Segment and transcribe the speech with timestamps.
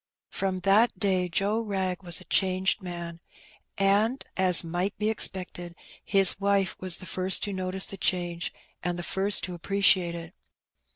[0.31, 3.19] »Prom that day Joe Wrag was a changed man,
[3.77, 8.51] and, as might be expected, his wife was the first to notice the change
[8.81, 10.33] and the first to appreciate it.